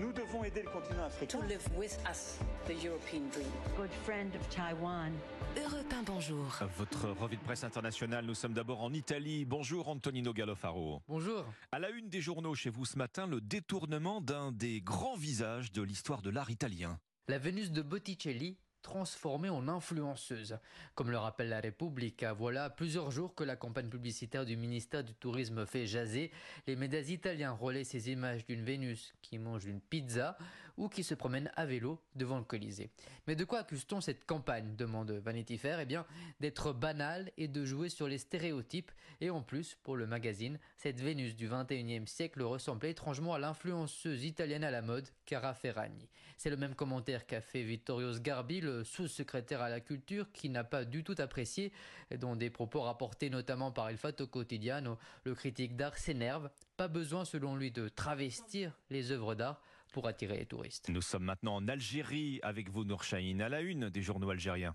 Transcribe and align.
Nous 0.00 0.12
devons 0.12 0.44
aider 0.44 0.62
le 0.62 0.70
continent 0.70 1.04
africain. 1.04 1.38
To 1.38 1.46
live 1.46 1.66
with 1.76 1.98
us, 2.10 2.38
the 2.66 2.84
European 2.84 3.22
dream. 3.32 3.46
Good 3.76 3.90
friend 4.04 4.34
of 4.36 4.46
Taiwan. 4.50 5.12
Europe 5.56 5.90
1, 5.90 6.02
bonjour. 6.04 6.46
Votre 6.76 7.08
revue 7.08 7.36
de 7.36 7.42
presse 7.42 7.64
internationale, 7.64 8.26
nous 8.26 8.34
sommes 8.34 8.52
d'abord 8.52 8.82
en 8.82 8.92
Italie. 8.92 9.46
Bonjour 9.46 9.88
Antonino 9.88 10.34
Gallofaro. 10.34 11.02
Bonjour. 11.08 11.44
À 11.72 11.78
la 11.78 11.88
une 11.90 12.10
des 12.10 12.20
journaux 12.20 12.54
chez 12.54 12.70
vous 12.70 12.84
ce 12.84 12.98
matin, 12.98 13.26
le 13.26 13.40
détournement 13.40 14.20
d'un 14.20 14.52
des 14.52 14.82
grands 14.82 15.16
visages 15.16 15.72
de 15.72 15.80
l'histoire 15.82 16.20
de 16.20 16.28
l'art 16.30 16.50
italien. 16.50 16.98
La 17.28 17.38
Vénus 17.38 17.70
de 17.70 17.82
Botticelli 17.82 18.58
transformée 18.82 19.50
en 19.50 19.68
influenceuse. 19.68 20.58
Comme 20.94 21.10
le 21.10 21.18
rappelle 21.18 21.48
la 21.48 21.60
République, 21.60 22.24
voilà 22.36 22.70
plusieurs 22.70 23.10
jours 23.10 23.34
que 23.34 23.44
la 23.44 23.56
campagne 23.56 23.88
publicitaire 23.88 24.44
du 24.44 24.56
ministère 24.56 25.04
du 25.04 25.14
Tourisme 25.14 25.66
fait 25.66 25.86
jaser. 25.86 26.30
Les 26.66 26.76
médias 26.76 27.00
italiens 27.00 27.52
relaient 27.52 27.84
ces 27.84 28.10
images 28.10 28.46
d'une 28.46 28.64
Vénus 28.64 29.14
qui 29.22 29.38
mange 29.38 29.64
une 29.64 29.80
pizza 29.80 30.36
ou 30.78 30.88
qui 30.88 31.02
se 31.02 31.14
promène 31.14 31.50
à 31.56 31.66
vélo 31.66 32.00
devant 32.14 32.38
le 32.38 32.44
Colisée. 32.44 32.90
Mais 33.26 33.36
de 33.36 33.44
quoi 33.44 33.58
accuse-t-on 33.58 34.00
cette 34.00 34.24
campagne 34.24 34.76
demande 34.76 35.10
Vanity 35.10 35.58
Fair? 35.58 35.80
Eh 35.80 35.84
bien, 35.84 36.06
d'être 36.40 36.72
banale 36.72 37.30
et 37.36 37.48
de 37.48 37.64
jouer 37.64 37.90
sur 37.90 38.08
les 38.08 38.18
stéréotypes. 38.18 38.92
Et 39.20 39.28
en 39.28 39.42
plus, 39.42 39.76
pour 39.82 39.96
le 39.96 40.06
magazine, 40.06 40.58
cette 40.76 41.00
Vénus 41.00 41.36
du 41.36 41.48
21e 41.48 42.06
siècle 42.06 42.42
ressemblait 42.42 42.92
étrangement 42.92 43.34
à 43.34 43.38
l'influenceuse 43.38 44.24
italienne 44.24 44.64
à 44.64 44.70
la 44.70 44.80
mode, 44.80 45.08
Cara 45.26 45.52
Ferragni. 45.52 46.08
C'est 46.36 46.50
le 46.50 46.56
même 46.56 46.76
commentaire 46.76 47.26
qu'a 47.26 47.40
fait 47.40 47.64
Vittorio 47.64 48.12
Sgarbi, 48.12 48.60
le 48.60 48.84
sous-secrétaire 48.84 49.60
à 49.60 49.68
la 49.68 49.80
culture, 49.80 50.30
qui 50.32 50.48
n'a 50.48 50.62
pas 50.62 50.84
du 50.84 51.02
tout 51.02 51.16
apprécié, 51.18 51.72
dont 52.16 52.36
des 52.36 52.50
propos 52.50 52.82
rapportés 52.82 53.28
notamment 53.28 53.72
par 53.72 53.88
El 53.88 53.96
Fatto 53.96 54.28
Quotidiano, 54.28 54.96
le 55.24 55.34
critique 55.34 55.76
d'art 55.76 55.98
s'énerve. 55.98 56.48
Pas 56.76 56.86
besoin, 56.86 57.24
selon 57.24 57.56
lui, 57.56 57.72
de 57.72 57.88
travestir 57.88 58.72
les 58.88 59.10
œuvres 59.10 59.34
d'art 59.34 59.60
pour 59.92 60.06
attirer 60.06 60.38
les 60.38 60.46
touristes. 60.46 60.88
Nous 60.88 61.02
sommes 61.02 61.24
maintenant 61.24 61.56
en 61.56 61.68
Algérie 61.68 62.40
avec 62.42 62.70
vous, 62.70 62.84
Nour 62.84 63.02
à 63.12 63.48
la 63.48 63.60
une 63.60 63.90
des 63.90 64.02
journaux 64.02 64.30
algériens. 64.30 64.74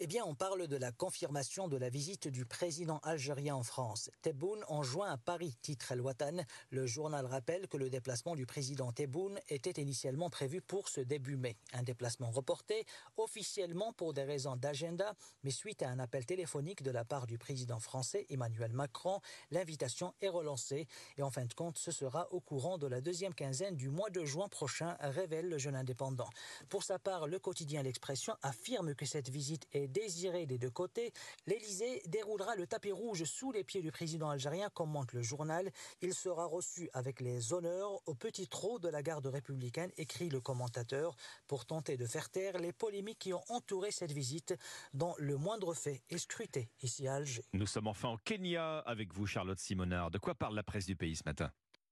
Eh 0.00 0.08
bien, 0.08 0.24
on 0.26 0.34
parle 0.34 0.66
de 0.66 0.76
la 0.76 0.90
confirmation 0.90 1.68
de 1.68 1.76
la 1.76 1.88
visite 1.88 2.26
du 2.26 2.44
président 2.44 2.98
algérien 3.04 3.54
en 3.54 3.62
France. 3.62 4.10
Tebboune 4.22 4.64
en 4.66 4.82
juin 4.82 5.08
à 5.08 5.16
Paris, 5.16 5.56
titre 5.62 5.92
El 5.92 6.00
Watan. 6.00 6.44
Le 6.70 6.84
journal 6.84 7.24
rappelle 7.26 7.68
que 7.68 7.76
le 7.76 7.88
déplacement 7.88 8.34
du 8.34 8.44
président 8.44 8.90
Tebboune 8.90 9.38
était 9.48 9.80
initialement 9.80 10.30
prévu 10.30 10.60
pour 10.60 10.88
ce 10.88 11.00
début 11.00 11.36
mai. 11.36 11.56
Un 11.72 11.84
déplacement 11.84 12.32
reporté, 12.32 12.84
officiellement 13.18 13.92
pour 13.92 14.14
des 14.14 14.24
raisons 14.24 14.56
d'agenda, 14.56 15.14
mais 15.44 15.52
suite 15.52 15.80
à 15.84 15.90
un 15.90 16.00
appel 16.00 16.26
téléphonique 16.26 16.82
de 16.82 16.90
la 16.90 17.04
part 17.04 17.28
du 17.28 17.38
président 17.38 17.78
français 17.78 18.26
Emmanuel 18.30 18.72
Macron, 18.72 19.20
l'invitation 19.52 20.12
est 20.20 20.28
relancée. 20.28 20.88
Et 21.18 21.22
en 21.22 21.30
fin 21.30 21.44
de 21.44 21.54
compte, 21.54 21.78
ce 21.78 21.92
sera 21.92 22.26
au 22.32 22.40
courant 22.40 22.78
de 22.78 22.88
la 22.88 23.00
deuxième 23.00 23.32
quinzaine 23.32 23.76
du 23.76 23.90
mois 23.90 24.10
de 24.10 24.24
juin 24.24 24.48
prochain, 24.48 24.96
révèle 24.98 25.48
le 25.48 25.58
jeune 25.58 25.76
indépendant. 25.76 26.30
Pour 26.68 26.82
sa 26.82 26.98
part, 26.98 27.28
le 27.28 27.38
quotidien 27.38 27.84
L'Expression 27.84 28.34
affirme 28.42 28.96
que 28.96 29.06
cette 29.06 29.28
visite 29.28 29.68
est 29.72 29.83
désiré 29.88 30.46
des 30.46 30.58
deux 30.58 30.70
côtés, 30.70 31.12
l'Elysée 31.46 32.02
déroulera 32.06 32.56
le 32.56 32.66
tapis 32.66 32.92
rouge 32.92 33.24
sous 33.24 33.52
les 33.52 33.64
pieds 33.64 33.82
du 33.82 33.90
président 33.90 34.30
algérien, 34.30 34.70
commente 34.70 35.12
le 35.12 35.22
journal. 35.22 35.70
Il 36.02 36.14
sera 36.14 36.46
reçu 36.46 36.88
avec 36.92 37.20
les 37.20 37.52
honneurs 37.52 38.00
au 38.06 38.14
petit 38.14 38.48
trot 38.48 38.78
de 38.78 38.88
la 38.88 39.02
garde 39.02 39.26
républicaine, 39.26 39.90
écrit 39.96 40.28
le 40.28 40.40
commentateur, 40.40 41.16
pour 41.46 41.66
tenter 41.66 41.96
de 41.96 42.06
faire 42.06 42.30
taire 42.30 42.58
les 42.58 42.72
polémiques 42.72 43.18
qui 43.18 43.32
ont 43.32 43.44
entouré 43.48 43.90
cette 43.90 44.12
visite, 44.12 44.54
dont 44.92 45.14
le 45.18 45.36
moindre 45.36 45.74
fait 45.74 46.02
est 46.10 46.18
scruté 46.18 46.70
ici 46.82 47.06
à 47.06 47.14
Alger. 47.14 47.44
Nous 47.52 47.66
sommes 47.66 47.86
enfin 47.88 48.10
au 48.10 48.18
Kenya 48.18 48.78
avec 48.80 49.12
vous, 49.12 49.26
Charlotte 49.26 49.58
Simonard. 49.58 50.10
De 50.10 50.18
quoi 50.18 50.34
parle 50.34 50.54
la 50.54 50.62
presse 50.62 50.86
du 50.86 50.96
pays 50.96 51.16
ce 51.16 51.22
matin? 51.24 51.50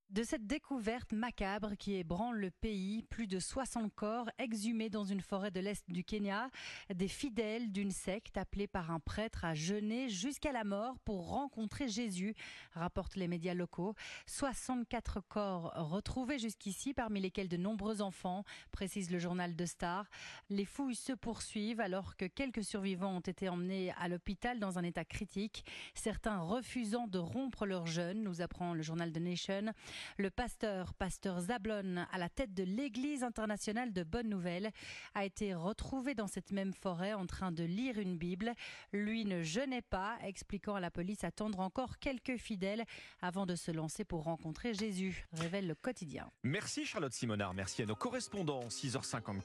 De 0.09 0.23
cette 0.23 0.45
découverte 0.45 1.11
macabre 1.11 1.75
qui 1.77 1.95
ébranle 1.95 2.37
le 2.37 2.51
pays, 2.51 3.01
plus 3.03 3.25
de 3.25 3.39
60 3.39 3.91
corps 3.95 4.29
exhumés 4.37 4.89
dans 4.89 5.03
une 5.03 5.21
forêt 5.21 5.49
de 5.49 5.59
l'Est 5.59 5.83
du 5.89 6.03
Kenya, 6.03 6.49
des 6.93 7.07
fidèles 7.07 7.71
d'une 7.71 7.91
secte 7.91 8.37
appelés 8.37 8.67
par 8.67 8.91
un 8.91 8.99
prêtre 8.99 9.43
à 9.43 9.55
jeûner 9.55 10.09
jusqu'à 10.09 10.51
la 10.51 10.63
mort 10.63 10.99
pour 10.99 11.29
rencontrer 11.29 11.87
Jésus, 11.87 12.35
rapportent 12.73 13.15
les 13.15 13.27
médias 13.27 13.55
locaux. 13.55 13.95
64 14.27 15.21
corps 15.21 15.71
retrouvés 15.75 16.37
jusqu'ici, 16.37 16.93
parmi 16.93 17.19
lesquels 17.19 17.49
de 17.49 17.57
nombreux 17.57 18.01
enfants, 18.01 18.43
précise 18.71 19.09
le 19.09 19.19
journal 19.19 19.55
de 19.55 19.65
Star. 19.65 20.05
Les 20.49 20.65
fouilles 20.65 20.95
se 20.95 21.13
poursuivent 21.13 21.81
alors 21.81 22.15
que 22.17 22.25
quelques 22.25 22.63
survivants 22.63 23.15
ont 23.15 23.19
été 23.19 23.49
emmenés 23.49 23.91
à 23.97 24.07
l'hôpital 24.07 24.59
dans 24.59 24.77
un 24.77 24.83
état 24.83 25.05
critique, 25.05 25.65
certains 25.95 26.39
refusant 26.39 27.07
de 27.07 27.17
rompre 27.17 27.65
leur 27.65 27.87
jeûne, 27.87 28.23
nous 28.23 28.41
apprend 28.41 28.73
le 28.73 28.83
journal 28.83 29.11
The 29.11 29.17
Nation. 29.17 29.73
Le 30.17 30.29
pasteur, 30.29 30.93
pasteur 30.93 31.39
Zablon, 31.39 32.05
à 32.11 32.17
la 32.17 32.29
tête 32.29 32.53
de 32.53 32.63
l'Église 32.63 33.23
internationale 33.23 33.93
de 33.93 34.03
Bonne 34.03 34.29
Nouvelle, 34.29 34.71
a 35.15 35.25
été 35.25 35.53
retrouvé 35.53 36.15
dans 36.15 36.27
cette 36.27 36.51
même 36.51 36.73
forêt 36.73 37.13
en 37.13 37.25
train 37.25 37.51
de 37.51 37.63
lire 37.63 37.97
une 37.99 38.17
Bible. 38.17 38.53
Lui 38.91 39.25
ne 39.25 39.41
jeûnait 39.41 39.81
pas, 39.81 40.17
expliquant 40.23 40.75
à 40.75 40.79
la 40.79 40.91
police 40.91 41.23
attendre 41.23 41.59
encore 41.59 41.99
quelques 41.99 42.37
fidèles 42.37 42.83
avant 43.21 43.45
de 43.45 43.55
se 43.55 43.71
lancer 43.71 44.03
pour 44.03 44.23
rencontrer 44.23 44.73
Jésus, 44.73 45.25
révèle 45.33 45.67
le 45.67 45.75
quotidien. 45.75 46.29
Merci 46.43 46.85
Charlotte 46.85 47.13
Simonard, 47.13 47.53
merci 47.53 47.81
à 47.81 47.85
nos 47.85 47.95
correspondants, 47.95 48.67
6h54. 48.67 49.41